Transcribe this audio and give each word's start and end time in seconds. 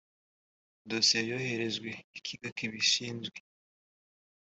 dosiye 0.89 1.21
yohererejweho 1.31 2.01
ikigo 2.17 2.47
kibishinzwe 2.57 3.37